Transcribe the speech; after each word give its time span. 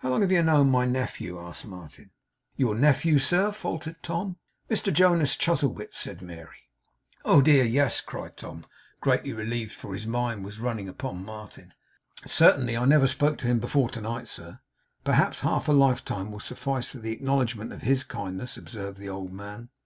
'How 0.00 0.10
long 0.10 0.20
have 0.20 0.30
you 0.30 0.42
known 0.42 0.68
my 0.70 0.84
nephew?' 0.84 1.40
asked 1.40 1.64
Martin. 1.64 2.10
'Your 2.56 2.74
nephew, 2.74 3.18
sir?' 3.18 3.50
faltered 3.52 3.96
Tom. 4.02 4.36
'Mr 4.70 4.92
Jonas 4.92 5.34
Chuzzlewit,' 5.34 5.94
said 5.96 6.20
Mary. 6.20 6.68
'Oh 7.24 7.40
dear, 7.40 7.64
yes,' 7.64 8.02
cried 8.02 8.36
Tom, 8.36 8.66
greatly 9.00 9.32
relieved, 9.32 9.72
for 9.72 9.94
his 9.94 10.06
mind 10.06 10.44
was 10.44 10.60
running 10.60 10.90
upon 10.90 11.24
Martin. 11.24 11.72
'Certainly. 12.26 12.76
I 12.76 12.84
never 12.84 13.06
spoke 13.06 13.38
to 13.38 13.46
him 13.48 13.60
before 13.60 13.88
to 13.88 14.02
night, 14.02 14.28
sir!' 14.28 14.60
'Perhaps 15.04 15.40
half 15.40 15.68
a 15.68 15.72
lifetime 15.72 16.30
will 16.30 16.40
suffice 16.40 16.90
for 16.90 16.98
the 16.98 17.12
acknowledgment 17.12 17.72
of 17.72 17.80
HIS 17.80 18.04
kindness,' 18.04 18.58
observed 18.58 18.98
the 18.98 19.08
old 19.08 19.32
man. 19.32 19.70